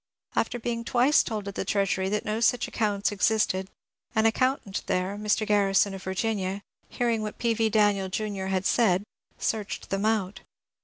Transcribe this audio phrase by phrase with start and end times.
[0.35, 3.67] After being twice told at the Treasury that no such accounts ex isted,
[4.15, 5.45] an accountant there, Mr.
[5.45, 7.53] Grarrison of Virginia, hearing what P.
[7.53, 7.69] v.
[7.69, 8.45] Daniel Jr.
[8.45, 9.03] had said,
[9.37, 10.39] searched them out.